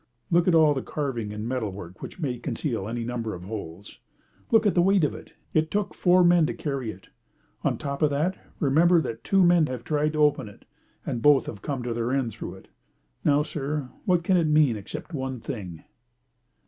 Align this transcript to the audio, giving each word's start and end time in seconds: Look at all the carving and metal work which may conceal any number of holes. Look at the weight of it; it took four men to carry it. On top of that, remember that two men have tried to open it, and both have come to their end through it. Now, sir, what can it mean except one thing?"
Look 0.31 0.47
at 0.47 0.55
all 0.55 0.73
the 0.73 0.81
carving 0.81 1.31
and 1.31 1.47
metal 1.47 1.71
work 1.71 2.01
which 2.01 2.19
may 2.19 2.39
conceal 2.39 2.87
any 2.87 3.03
number 3.03 3.35
of 3.35 3.43
holes. 3.43 3.99
Look 4.49 4.65
at 4.65 4.73
the 4.73 4.81
weight 4.81 5.03
of 5.03 5.13
it; 5.13 5.33
it 5.53 5.69
took 5.69 5.93
four 5.93 6.23
men 6.23 6.47
to 6.47 6.55
carry 6.55 6.89
it. 6.89 7.09
On 7.63 7.77
top 7.77 8.01
of 8.01 8.09
that, 8.09 8.35
remember 8.59 8.99
that 9.01 9.23
two 9.23 9.43
men 9.43 9.67
have 9.67 9.83
tried 9.83 10.13
to 10.13 10.23
open 10.23 10.49
it, 10.49 10.65
and 11.05 11.21
both 11.21 11.45
have 11.45 11.61
come 11.61 11.83
to 11.83 11.93
their 11.93 12.11
end 12.13 12.31
through 12.31 12.55
it. 12.55 12.67
Now, 13.23 13.43
sir, 13.43 13.91
what 14.05 14.23
can 14.23 14.37
it 14.37 14.47
mean 14.47 14.75
except 14.75 15.13
one 15.13 15.39
thing?" 15.39 15.83